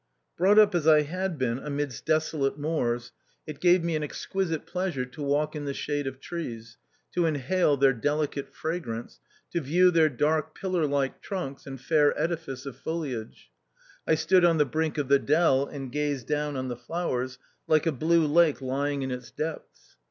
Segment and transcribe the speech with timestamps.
[0.35, 2.61] Brought up as I had been amidst desolate THE OUTCAST.
[2.61, 2.61] 75
[3.05, 3.11] moors,
[3.45, 6.79] it gave me an exquisite pleasure to walk in the shade of trees,
[7.13, 9.19] to inhale their delicate fragrance,
[9.51, 13.49] to view their dark pillar like trunks and fair edifice of foliasre.
[14.07, 17.37] I O stood on the brink of the dell and gazed down on the flowers
[17.67, 19.97] like a blue lake lying in its depths.